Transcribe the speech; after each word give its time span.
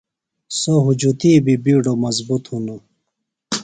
سوۡ 0.59 0.81
ہُجتی 0.85 1.31
بیۡ 1.45 1.59
بِیڈو 1.63 1.93
مضبُط 2.03 2.43
ہِنوۡ۔ 2.49 2.81